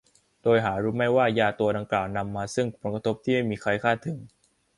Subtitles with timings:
[0.43, 4.17] โดยหารู้ไม่ว่ายาตัวดังกล่าวนำมาซึ่งผลกระทบที่ไม่มีใครคาดถึง